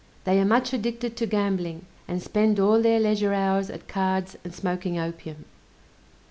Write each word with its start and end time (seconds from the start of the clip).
They 0.23 0.39
are 0.39 0.45
much 0.45 0.73
addicted 0.73 1.15
to 1.17 1.27
gambling, 1.27 1.85
and 2.07 2.23
spend 2.23 2.59
all 2.59 2.81
their 2.81 2.99
leisure 2.99 3.35
hours 3.35 3.69
at 3.69 3.87
cards 3.87 4.35
and 4.43 4.51
smoking 4.51 4.97
opium. 4.97 5.45